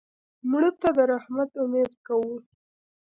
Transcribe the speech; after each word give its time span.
مړه 0.49 0.71
ته 0.81 0.89
د 0.97 0.99
رحمت 1.11 1.49
امید 1.63 1.91
کوو 2.05 2.35